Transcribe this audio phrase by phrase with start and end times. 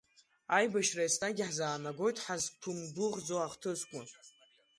[0.57, 4.01] Аибашьра еснагь иаҳзаанагоит ҳазқәымгәыӷӡо ахҭысқәа.